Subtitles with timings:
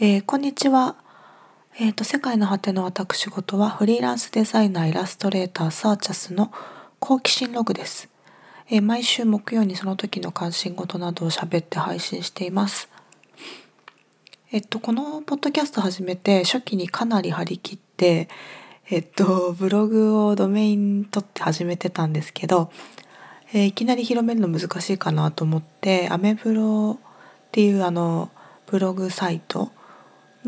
[0.00, 0.94] えー、こんにちは。
[1.76, 6.52] えっ、ー、と、世界の果ての私事はフリーランスデザイナー、イラストレーター、サーチャスの
[7.00, 8.08] 好奇心ログです。
[8.70, 12.88] えー、毎週木曜にその時の関心事などを喋って配信しています。
[14.52, 18.28] えっと、このポッドキャスト始めて初期にかなり張り切って、
[18.90, 22.70] えっと、ブログをドメイン取って始めてたんですけど、
[23.52, 28.30] えー、いきなり広めるの難しいかなと思って、アメブロっていうあの、
[28.66, 29.72] ブログサイト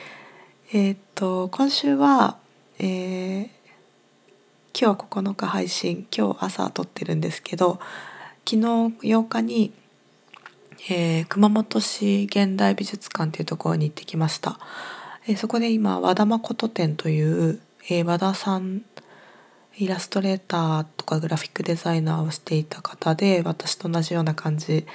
[0.73, 2.37] えっ、と今週は、
[2.79, 3.51] えー、今
[4.73, 7.81] 日は9日配信今日朝撮ってるんですけど
[8.49, 9.73] 昨日8日に、
[10.89, 14.59] えー、熊本市現代美術館っていうところに行ってきました。
[15.27, 18.83] え、そこで今和田誠展という、え、和田さん
[19.77, 24.87] イラストレーターとかグラフィックデザイナーをしていた方で私と同じような感じ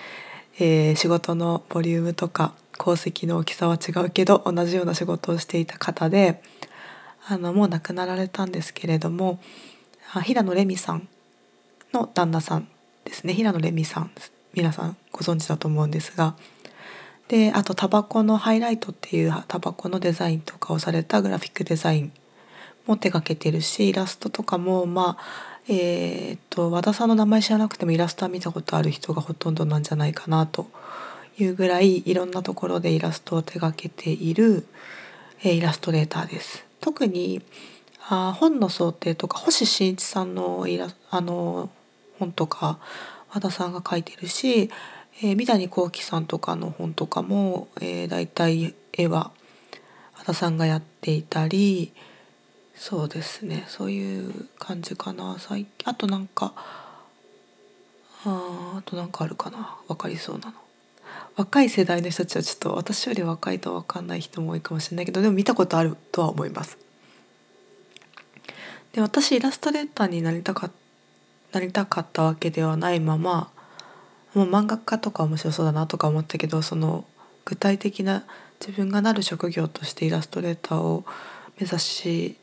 [0.57, 6.41] えー、仕事のボリュームとか功績の大きさは違うけど同じような仕事をしていた方で
[7.27, 9.39] あのもう亡くなられたんですけれども
[10.23, 11.07] 平野レミさん
[11.93, 12.67] の旦那さん
[13.03, 13.33] ですね。
[13.33, 14.11] 平野レミさん
[14.53, 16.35] 皆さんご存知だと思うんですが。
[17.27, 22.11] であとタバコのハイライトっていうタバコのデザインとかをされたグラフィックデザイン
[22.85, 30.67] も手がけてるしイラストとかもまあえー、っと和田さんの名前知らなくてもイラストは見たことある人がほとんどなんじゃないかなと
[31.37, 34.67] いうぐらいいろんなところでイラストを手がけている、
[35.41, 36.65] えー、イラストレーターです。
[36.81, 37.41] 特に
[38.07, 41.71] あ本の想定とか星新一さんのイラあの
[42.19, 42.77] 本とか
[43.33, 44.69] 和田さんが書いてるし、
[45.21, 49.31] えー、三谷幸喜さんとかの本とかも、えー、だいたい絵は
[50.17, 51.91] 和田さんがやっていたり、
[52.75, 53.65] そうですね。
[53.67, 55.37] そういう感じかな。
[55.39, 56.53] 最近あとなんか
[58.25, 59.77] ああとなんかあるかな。
[59.87, 60.53] 分かりそうなの。
[61.35, 66.77] 若い世代の人たちはちょっと私より若いと分かんない人も多いかもしれないけどでも見たことあるとは思います。
[68.93, 70.71] で私イラストレーターになりたか
[71.51, 73.49] なりたかったわけではないまま
[74.33, 77.05] もう漫画家とか面白そうだなとか思ったけどその
[77.43, 78.23] 具体的な
[78.59, 81.05] 自分がなる職業としてイラストレーターを
[81.59, 82.37] 目指し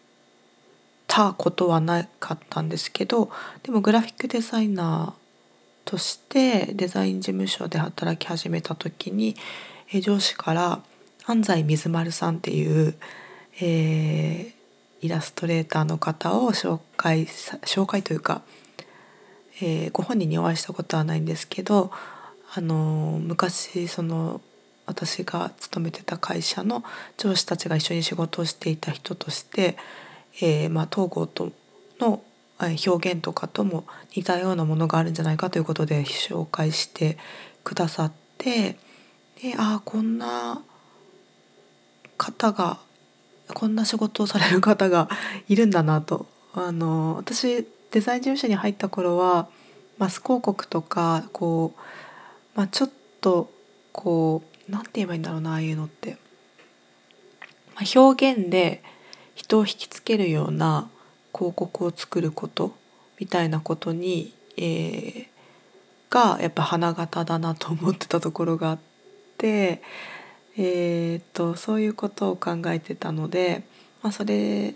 [1.14, 3.30] たことはなかったんですけど
[3.64, 9.36] でもグラフィックデザイナーとしてデザイン事務所で働き始めた時に
[10.00, 10.80] 上司から
[11.26, 12.94] 安西水丸さんっていう、
[13.60, 18.40] えー、イラストレーターの方を紹介紹介というか、
[19.60, 21.90] えー、ご本人にお会いしたことはないんですけど
[22.54, 24.40] あの昔その
[24.86, 26.82] 私が勤めてた会社の
[27.18, 29.76] 上司たちが一緒に仕事をしていた人として
[30.40, 31.52] えー、まあ、統合と
[31.98, 32.22] の
[32.58, 33.84] 表現とかとも
[34.14, 37.18] 似たようなものがあるんじゃないかということで紹介して
[37.64, 38.76] くださって
[39.42, 40.62] でああこんな
[42.16, 42.78] 方が
[43.52, 45.08] こんな仕事をされる方が
[45.48, 46.26] いるんだなと。
[46.54, 49.48] あの私デザイン事務所に入った頃は
[49.98, 52.90] マス広告とかこう、まあ、ちょっ
[53.20, 53.50] と
[53.92, 56.18] こう何て言えばいいんだろうなああいうのって、
[57.74, 58.82] まあ、表現で
[59.34, 60.88] 人を引きつけるような
[61.34, 62.74] 広告を作ること
[63.18, 65.26] みたいなことに、えー、
[66.10, 68.78] がやっぱ花形だなと思ってたところがあっ
[69.38, 69.82] て、
[70.56, 73.62] えー、っとそういうことを考えてたので、
[74.02, 74.74] まあ、それ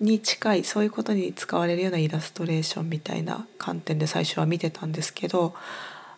[0.00, 5.54] に近いそういうことに使われるようなイラストレーションみたいな観点で最初は見てたんですけど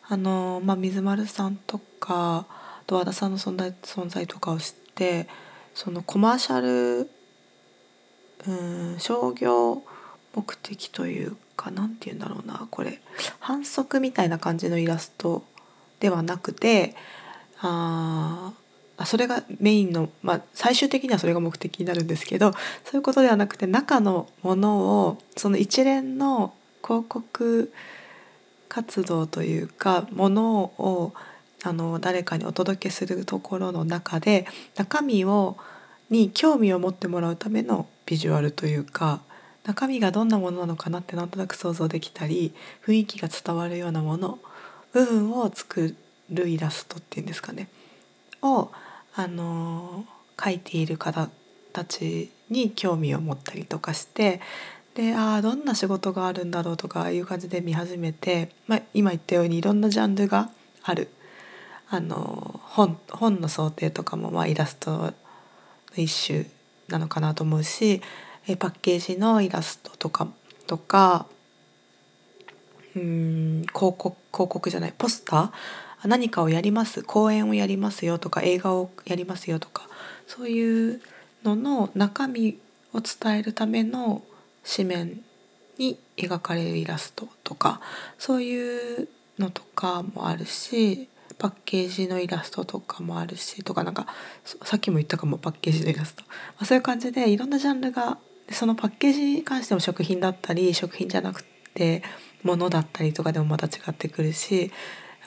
[0.06, 2.46] あの、まあ、水丸さんとか
[2.86, 5.28] と和田さんの存在存在とかを知って
[5.74, 7.10] そのコマーシャル
[8.46, 9.82] うん商業
[10.34, 13.00] 目的というか何て言うんだろうなこれ
[13.38, 15.44] 反則みたいな感じのイラスト
[16.00, 16.94] ではなくて
[17.60, 18.52] あ
[19.04, 22.52] それがメインの、まあ、最終的にはそれが目的になるんですけど
[22.84, 27.72] そういうことではなくて中のものをその一連の広告
[28.68, 31.12] 活動というかものを
[31.62, 34.46] あの誰かにお届けするところの中で
[34.76, 35.56] 中身を
[36.08, 39.20] に興味を持ってもらうためのビジュアルというか
[39.64, 42.54] 中身がどんなものなのかなってなんとなく想像できたり
[42.84, 44.38] 雰囲気が伝わるようなもの
[44.92, 45.94] 部分を作
[46.30, 47.68] るイラストっていうんですかね。
[48.42, 48.70] を
[49.14, 51.28] あの描いている方
[51.72, 54.40] たちに興味を持ったりとかして
[54.94, 60.50] でああどんな仕事があるんだろうとかいう感じで見始めて、まあ、今言ったようにいろんなジャンルが
[60.82, 61.08] ある。
[61.90, 65.14] あの本本の想定とかもまあイラストの
[65.96, 66.46] 一種
[66.88, 68.00] なのかなと思うし
[68.58, 70.28] パッケージのイラストとか
[70.66, 71.26] とか
[72.94, 76.08] うん広告広告じゃないポスター？
[76.08, 79.88] 何かをやります公演をやりますよとか映画をやりますよとか
[80.26, 81.00] そういう
[81.44, 82.58] のの中身
[82.92, 84.22] を伝えるための
[84.64, 85.20] 紙面
[85.76, 87.80] に描かれるイラストとか
[88.18, 89.08] そういう
[89.38, 91.08] のとかもあるし
[91.40, 94.06] パッケージのイラストとかもあるしとかなんか
[94.44, 96.28] さっきも言ったかもパッケージのイラスト、ま
[96.60, 98.18] あ、そういう感じでいろんなジャンルが
[98.50, 101.42] そのパッケージに関しても食品だったり食品じゃなく
[101.74, 102.02] て
[102.42, 104.70] 物だったりとかでもまた違ってくるし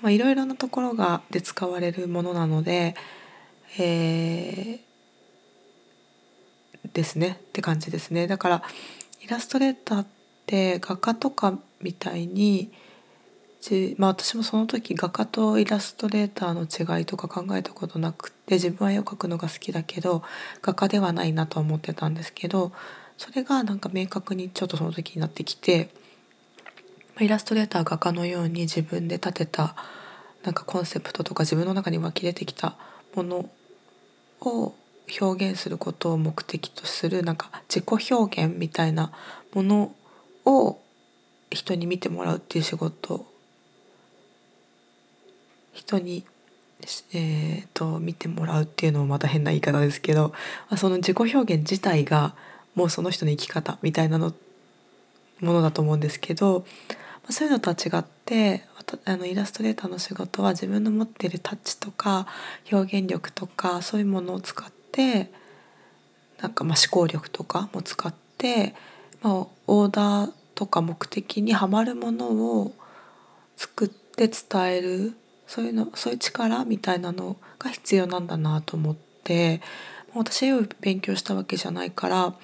[0.03, 2.93] まあ、いろいろなところがで使われるものなので、
[3.79, 7.39] えー、ですね。
[7.39, 8.27] って感じですね。
[8.27, 8.63] だから
[9.21, 10.07] イラストレーターっ
[10.45, 12.73] て画家とかみたいに
[13.97, 16.63] まあ、私もその時画家とイラストレーターの
[16.97, 20.21] 違いとか考えたことなくて自分は絵を描くのが好きだけど
[20.61, 22.73] 画家ではないなと思ってたんですけど
[23.17, 25.89] それがなんか明確にちょっとその時になってきて
[27.21, 29.75] イラストレーター画家のように自分で立てた
[30.43, 32.75] なんかコンセプトとか自分の中に湧き出てきた
[33.15, 33.49] もの
[34.41, 34.73] を
[35.21, 39.11] 表現することを目的とするなんか自己表現みたいな
[39.53, 39.95] もの
[40.43, 40.79] を
[41.49, 43.25] 人に見てもらうっていう仕事
[45.73, 46.23] 人に、
[47.13, 50.33] えーと、見てもらうっていうのもまた変な言い方ですけど
[50.77, 52.35] その自己表現自体が
[52.75, 54.33] もうその人の生き方みたいなの
[55.41, 56.65] ものだと思うんですけど、
[57.29, 58.65] そういうのとは違って
[59.05, 62.27] あのイラストレーターの仕事は自分の持っているタッチとか
[62.71, 65.31] 表現力とかそういうものを使って
[66.41, 68.75] なんかまあ思考力とかも使って、
[69.21, 69.33] まあ、
[69.67, 72.73] オーダーとか目的にはまるものを
[73.55, 75.13] 作って伝える
[75.47, 79.61] そういうのそういう力みたいなのが必要なんだなと思って
[80.13, 82.35] 私絵を勉強したわけじゃないから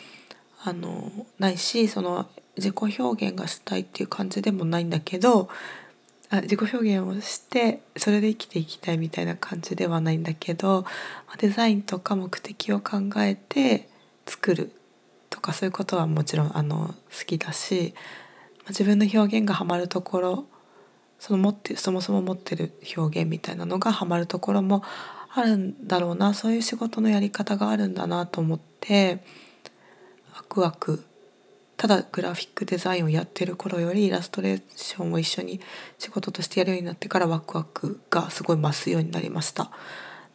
[0.64, 5.50] あのないしその自己表現がしたいっていう感じでもないんだけど
[6.30, 10.86] あ自己表現をしてそれで生きていきたいみたいな感じではないんだけど
[11.40, 13.88] デザインとか目的を考えて
[14.26, 14.72] 作る
[15.30, 17.94] とかそういうことはもちろんあの好きだし
[18.68, 20.46] 自分の表現がハマるところ
[21.20, 24.84] その持ってそもそも持ってる表現みたいなのがハマるところも
[25.32, 29.24] あるんだろうなそういう仕事のやり方があるんだなと思って
[30.36, 31.04] ワクワク
[31.78, 35.62] ただグラフィックデザインをやってる頃よりイラストレーションを一緒に
[35.98, 39.72] 仕事としてやるようになってからワクワクがすごい増すようになりました。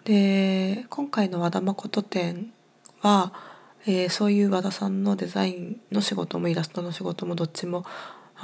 [0.04, 2.52] で今回の和田誠展
[3.00, 3.34] は、
[3.86, 7.84] えー、そういう和田さんのデザインの仕事もイラストの仕事もどっちも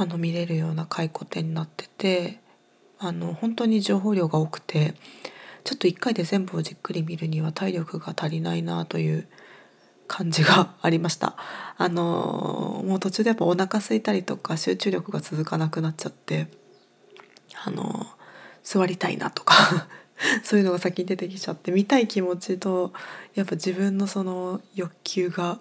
[0.00, 2.40] あの見れるような回顧展になってて
[2.98, 4.94] あの本当に情報量が多くて
[5.62, 9.28] ちょっと一回で全部をじっくり見るには体力が足りないなという
[10.08, 11.36] 感じがありました。
[11.76, 16.48] あのもう途中でやっぱお腹空いたりとか集中力が続かなくなっちゃって
[17.62, 18.06] あの
[18.62, 19.86] 座りたいなとか
[20.44, 22.94] そういうのが先に出てきちゃって見たい気持ちと
[23.34, 25.58] やっぱ自分のその欲求が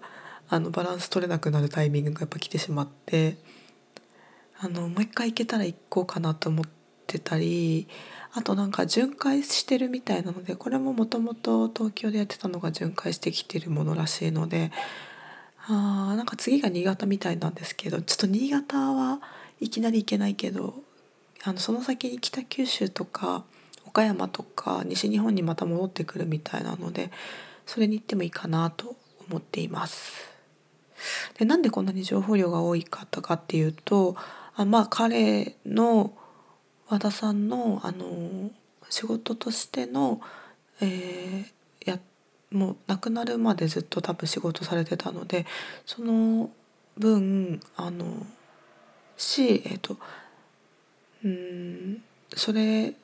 [0.48, 3.38] あのバランス取れなくなるタイミングがやっぱ来てしまって
[4.62, 6.66] あのもう一回行けたら行こうかなと思っ
[7.08, 7.88] てたり
[8.34, 14.72] あとなんか巡回してるみたいなのでこれももともと東京でやってたのが巡回してきてるものらしいので
[15.68, 19.20] あーなんか次が新潟みたいなんですけどちょっと新潟は
[19.62, 20.76] いきなり行けないけど
[21.44, 23.46] あのその先に北九州とか
[23.86, 27.12] 岡山とか西日本にまた戻ってくるみたいなので
[27.66, 28.96] それに行ってもいいかなと
[29.30, 30.30] 思っています。
[31.38, 34.18] でなんでこんなに情報量が多いかったかっていうと
[34.60, 36.12] あまあ彼の
[36.90, 38.52] 和田さんのあの
[38.90, 40.20] 仕事としての、
[40.82, 41.98] えー、や
[42.52, 45.46] もう亡くなるまでずっと多分仕事されてたので
[45.86, 46.50] その
[46.98, 48.06] 分あの
[49.16, 49.96] しえっ、ー、と
[51.24, 52.02] うん
[52.36, 52.96] それ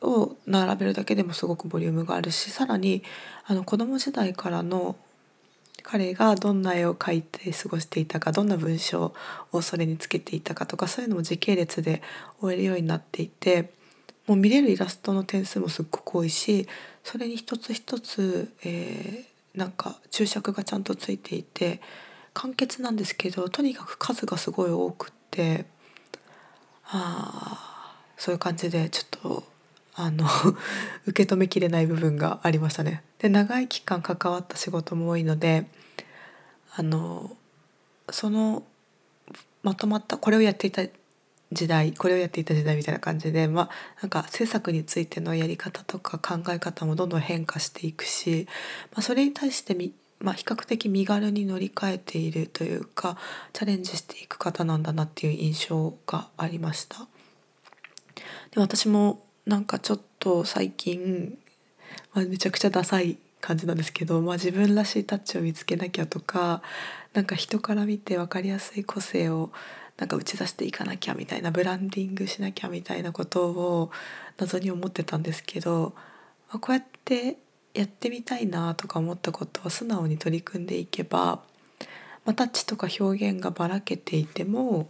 [0.00, 3.04] を並べるだけでもすごくボリュームがあるしさらに
[3.46, 4.96] あの子供時代からの
[5.82, 9.14] 彼がどんな絵を描いて過ごしていたかどんな文章
[9.52, 12.02] をそれにつけていたかとかそういうのも時系列で
[12.40, 13.70] 終えるようになっていて
[14.26, 16.68] もう見れるイラストの点数もすっごく多いし
[17.02, 21.80] それに一つ一つ、えー、なんか注釈がちゃんとついていて
[22.34, 25.64] 簡潔なんですけどとにかく数がすごい多くって
[26.84, 29.57] あそういう感じでちょっと
[30.00, 30.24] あの
[31.06, 33.02] 受け止めきれない部分がありましたね。
[33.18, 35.66] で長い期間関わった仕事も多いので
[36.76, 37.36] あの
[38.10, 38.62] その
[39.64, 40.82] まとまったこれをやっていた
[41.50, 43.70] 時代これをやっていた時代みたいな感じでまあ
[44.02, 48.46] なんか制作についてのやり方とか考え方もどんどん変化していくし、
[48.92, 53.16] まあ、それに対してみ、まあ、比較的身軽に乗り換えているというか
[53.52, 57.08] チャレンジしていく方なんだなっていう印象がありました。
[58.52, 61.38] で私もなんかちょっと最近、
[62.12, 66.60] まあ、めちゃくちゃダサい感じなんですけど、まあ、自分らしいタッチを見つけなきゃとか
[67.14, 69.50] なんか人から見て分かりやすい個性を
[69.96, 73.90] なんか打ち出していかなきゃみたいなブランディングしなきゃみたいなことを
[74.36, 75.94] 謎に思ってたんですけど、
[76.50, 77.38] まあ、こうやって
[77.72, 81.40] やってみたいなとか思ったことを素直に取り組んでいけば、
[82.26, 84.88] まあ、タッチとか表現がばらけていても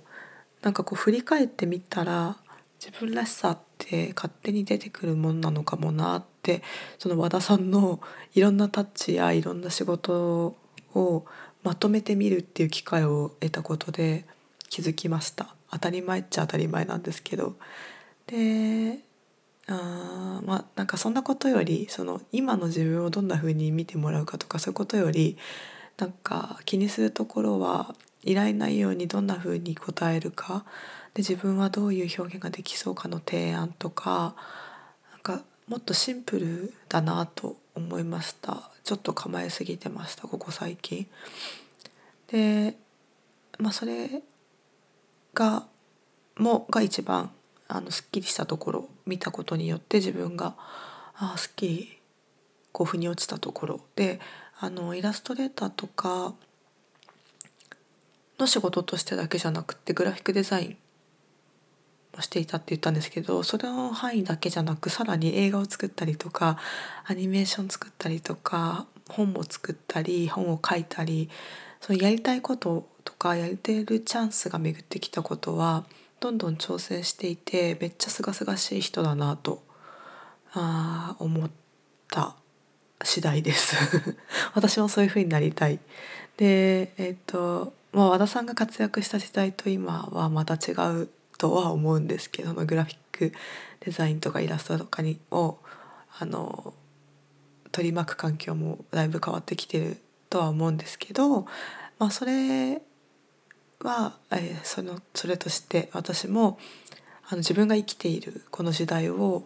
[0.63, 2.39] なんかこう振り返ってみたら
[2.85, 6.63] 自分らしさって勝手に出てくるもんなのかもなって
[6.99, 8.01] その和田さんの
[8.35, 10.57] いろんなタッチやいろんな仕事
[10.95, 11.25] を
[11.63, 14.25] まとめてみるっていう機会を得たことで
[14.69, 15.55] 気づきました。
[15.71, 17.57] 当たり前っちゃ当たり前なんですけど。
[18.27, 19.01] で
[19.67, 25.37] あまあなんかそんなことよりその今の自分をどんな風に見てもらうかとかそういうことより
[25.99, 27.95] なんか気にするところは
[28.25, 30.65] 依頼内容にどんな風に答えるか
[31.15, 34.35] で自分はどういう表現ができそうかの提案とか
[35.13, 41.07] なんかもっとシンプルだなと思いましたちょっと構えすぎてましたここ最近。
[42.29, 42.77] で
[43.59, 44.23] まあそれ
[45.35, 45.67] が
[46.37, 47.31] もが一番
[47.67, 50.55] あのすっきりしたところ見たことによって自分が
[51.17, 51.99] あすっきり
[52.73, 54.21] こう腑に落ちたところで
[54.61, 56.35] あのイラストレーターとか
[58.39, 60.77] の仕事としてだけじゃなくてグラフィックデザイン
[62.23, 66.59] していたって言ったんですけどそれの範囲だけじゃなくさらに映画を作ったりとか
[67.07, 71.29] アニメーション作ったりとか本も作ったり本を書いたり
[71.81, 75.85] そのやりたいこととかやれてるチャンスが巡ってきたことは
[76.21, 79.63] どんどん挑戦していてめっちゃすがすがしい人だなと
[80.53, 81.51] あ思っ
[82.11, 82.35] た
[83.03, 83.77] 次第です
[84.55, 85.79] 私もそういう風になりたい。
[86.37, 90.73] でえっ、とまあ和田さんが活躍した時代と今はまた違
[91.03, 91.09] う
[91.39, 93.33] とは思うんですけどグラフィック
[93.81, 95.59] デザインとかイラストとかにを
[96.19, 96.75] あの
[97.73, 99.99] 取り巻く環境もだいぶ変わってきてる
[100.31, 101.43] とは思うんですけど、
[101.99, 102.83] まあ、それ
[103.81, 106.59] は、えー、そのそれとして私も
[107.29, 109.45] あの自分が生きているこの時代を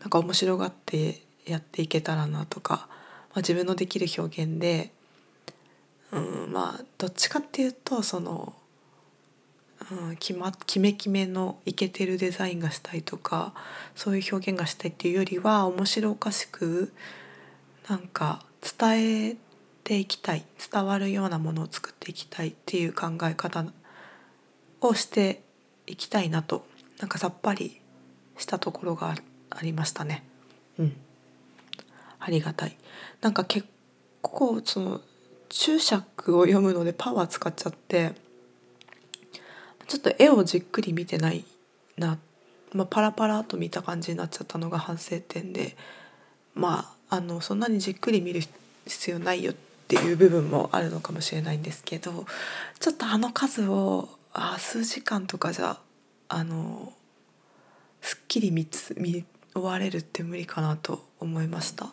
[0.00, 2.86] なんか面白がってやっていけたらなとか、
[3.30, 4.92] まあ、自分のできる表現で、
[6.12, 8.54] うん、まあどっちかっていうとその
[9.90, 13.54] うん、決まキメキメのイケてるデザインがしたいとか
[13.94, 16.92] そういう表現がしたいっていうよりは面白おかしく
[17.88, 18.44] なんか
[18.78, 19.36] 伝え
[19.84, 23.64] ていきたい伝わるようなものを作っていきたいっていう考え方
[24.80, 25.42] をして
[25.86, 26.66] いきたいなと
[27.00, 27.80] なんかさっぱり
[28.36, 29.14] したところが
[29.50, 30.24] ありましたね。
[30.78, 30.96] うん、
[32.20, 32.76] ありがたい。
[33.20, 33.66] なんか結
[34.20, 35.00] 構その
[35.48, 38.27] 注釈を読むのでパワー使っちゃって。
[39.88, 41.44] ちょっと絵をじっくり見てない
[41.96, 42.18] な、
[42.72, 45.76] まあ、パラパラと見た感じになっちゃったのが反省点で
[46.54, 48.42] まああのそんなにじっくり見る
[48.86, 49.54] 必要ないよっ
[49.88, 52.26] ていう部分もあるのかもしれないんですけど
[52.78, 55.78] ちょっとあの数をあ数時間とかじゃ
[56.28, 56.92] あの
[58.02, 61.86] すっきり見つ見終われるって無理かなと思いました。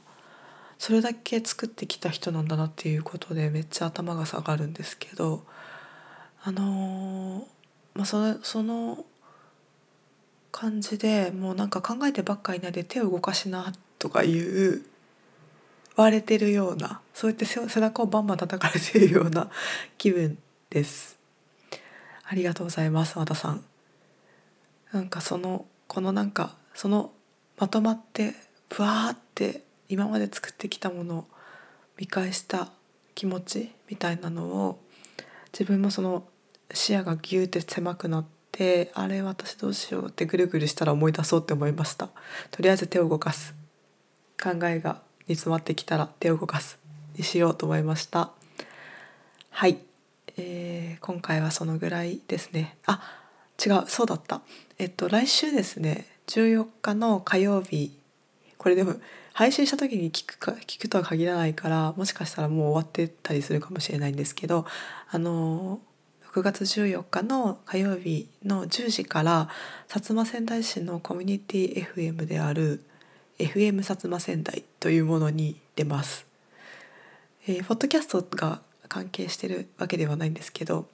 [0.77, 5.45] それだけ作ってきた人なんだなっていうことでめっちゃ頭が下がるんですけど
[6.43, 7.54] あのー
[7.95, 9.05] まあ、そその
[10.51, 14.85] 感じでもうなんか考えてばっかりないで手を動かしなとかいう
[15.95, 19.49] 割れてるようなそうやって背中をバンバン叩かれてるような
[19.97, 20.37] 気分
[20.69, 21.17] です。
[22.27, 23.17] ありがとうございます。
[23.17, 23.63] 和田さん
[24.91, 27.11] なんかそのこのなんかその
[27.57, 28.33] まとまって
[28.69, 31.25] ブワーって今まで作ってきたものを
[31.97, 32.69] 見返した
[33.13, 34.79] 気持ちみたいなのを
[35.53, 36.23] 自分もその
[36.73, 42.09] 視野がギューって狭くなってあれ私どうしようってぐるぐるしたら思い出そうって思いました。
[42.51, 43.53] とりあえず手を動かす。
[44.41, 46.79] 考えが煮詰まってきたら手を動かす。
[47.17, 48.31] にしようと思いました。
[49.49, 49.77] はい、
[50.37, 52.77] えー、今回はそのぐらいですね。
[52.85, 53.01] あ
[53.65, 53.83] 違う。
[53.87, 54.41] そうだった。
[54.77, 56.07] えっと来週ですね。
[56.27, 57.97] 14日の火曜日。
[58.57, 58.95] これでも
[59.33, 64.65] 配信した時に聞くか聞くとは限らないからもしかしたらもう終わってたりするかもしれないんですけど
[65.11, 65.81] あの
[66.35, 69.47] 6月14日の火曜日の10時から
[69.87, 72.83] 薩摩仙台市のコミュニティ FM である
[73.39, 76.25] FM 薩摩仙台というものに出ます。
[77.47, 80.87] えー、ポッドキャストが関係してるわけではないんですけど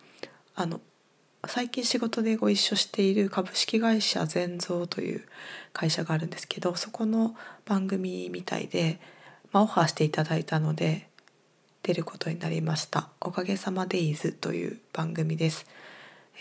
[0.53, 0.79] あの
[1.47, 5.23] 最近仕事でご一緒している株式会社全蔵という
[5.73, 8.99] 会社があるんですけどそこの番組みたいで、
[9.51, 11.07] まあ、オファーしていただいたので
[11.83, 15.65] 出ることになりました「おかげさまデイズ」という番組です。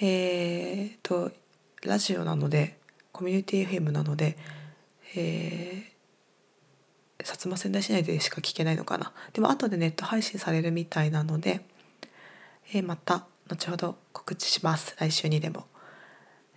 [0.00, 1.32] えーと
[1.82, 2.76] ラジオなので
[3.10, 4.36] コミュニティ FM なので、
[5.16, 9.12] えー、薩摩仙台市内でしか聞けないのかな。
[9.32, 11.62] でも後でネット配信されるみたいなので、
[12.74, 14.94] えー、また後ほど告知します。
[14.98, 15.66] 来週にでも、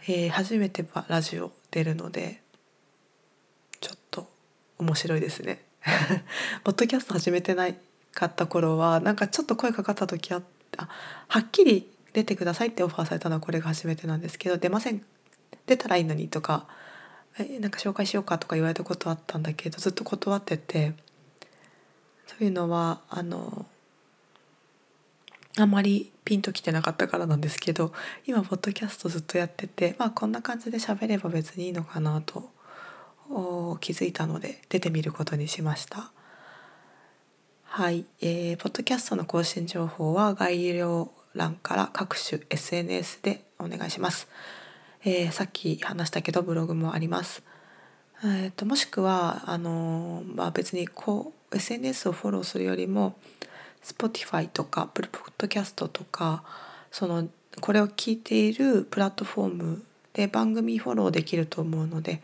[0.08, 2.42] えー、初めてはラジオ出るので
[3.80, 4.28] ちょっと
[4.78, 5.64] 面白いですね。
[6.66, 7.78] ポッドキャスト始めてない
[8.14, 10.42] かった頃はなんかちょっと声かかった時あ
[10.78, 10.88] あ
[11.28, 15.04] はっきり出てくださいってオファーされたのはこれが初めてなんですけど出ません
[15.66, 16.68] 出たらいいのにとか
[17.40, 20.94] えなんか紹介しようかとか言われたことあったんだけどずっと断ってて
[22.28, 23.66] そういうのはあの
[25.58, 27.92] あんまりピンときてなかったからなんですけど
[28.26, 32.50] 今ポッドキャストずっとやっててまあこんな感じで喋れば別にいいのかなと
[33.80, 36.13] 気づいたので出てみることにしました。
[37.76, 44.28] はい、えー、ポッドキャストの更新情報は概要欄から各種 SNS でお願いします。
[45.04, 47.42] えー、さっき話したけどブログもあります。
[48.24, 53.16] えーと、もしくはあのー、まあ、別にこう SNS をフォローするよりも
[53.84, 56.44] Spotify とか Apple Podcast とか
[56.92, 57.28] その
[57.60, 59.84] これを聞いているプラットフォーム
[60.14, 62.22] で番組フォローできると思うので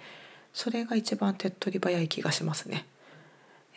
[0.53, 2.85] それが一番手っ取り早い気がしますね。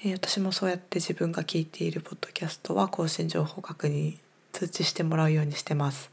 [0.05, 4.17] えー、私もそうやって自分が聞いているポッドキャストは更新情報確認
[4.51, 6.11] 通知してもらうようにしてます。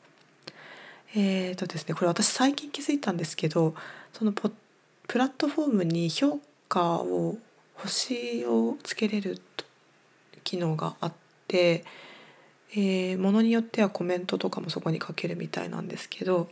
[1.15, 3.73] えーとですねこれ私最近気づいたんですけど
[4.13, 4.51] そのポ
[5.07, 7.37] プラットフォームに評価を
[7.73, 9.41] 星をつけれる
[10.43, 11.13] 機能があっ
[11.47, 11.83] て、
[12.73, 16.47] えー、ものによってはコメントとかもそこに書けるみたいなんですけど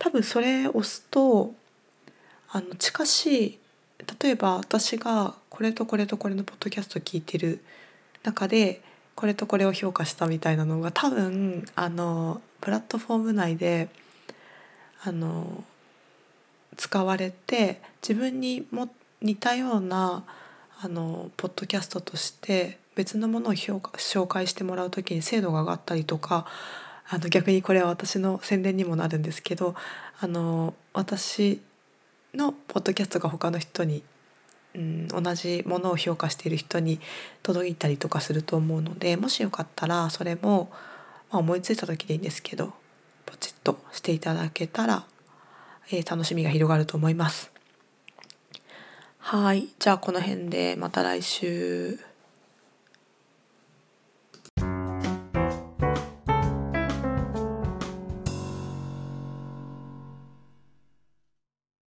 [0.00, 1.54] 多分それ押すと
[2.50, 3.58] あの近しい
[4.20, 7.62] 例えば私がこれとこれとこれのポッドキャスト聞いてる
[8.22, 8.82] 中で
[9.14, 13.88] これとこれを評価したみたいなのが多分あのプラットフォーム内で
[15.04, 15.64] あの
[16.76, 18.88] 使われて自分にも
[19.20, 20.24] 似たような
[20.80, 26.46] あのポッドキャストとして別のものを評価紹介してもらう時に精度が上がったりとか
[27.08, 29.74] あの逆にこれは私の宣伝にもなるんですけど
[30.20, 31.60] あの私
[32.34, 34.02] のポッドキャストが他の人に、
[34.74, 37.00] うん、同じものを評価している人に
[37.42, 40.70] 届いたりとかすると思うのでもしよかったらそれも、
[41.30, 42.72] まあ、思いついた時でいいんですけど
[43.26, 45.04] ポチッとしていただけたら、
[45.90, 47.52] えー、楽しみが広がると思います。
[49.18, 52.11] はいじゃあこの辺でまた来週。